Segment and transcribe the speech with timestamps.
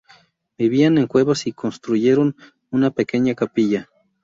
[0.57, 2.35] Vivían en cuevas y construyeron
[2.71, 3.87] una pequeña capilla.